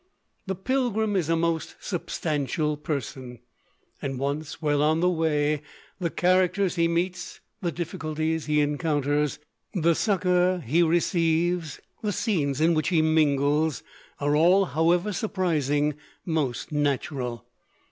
[0.47, 3.37] The Pilgrim is a most substantial person,
[4.01, 5.61] and once well on the way,
[5.99, 9.37] the characters he meets, the difficulties he encounters,
[9.75, 13.83] the succor he receives, the scenes in which he mingles,
[14.19, 15.93] are all, however surprising,
[16.25, 17.45] most natural.